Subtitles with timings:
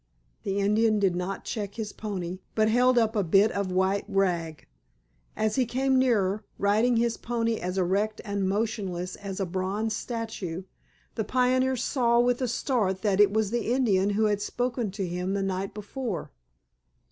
[0.41, 4.65] The Indian did not check his pony, but held up a bit of white rag.
[5.35, 10.63] As he came nearer, riding his pony as erect and motionless as a bronze statue,
[11.13, 15.05] the pioneer saw with a start that it was the Indian who had spoken to
[15.05, 16.31] him the night before.